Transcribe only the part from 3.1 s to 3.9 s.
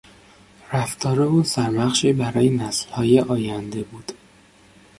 آینده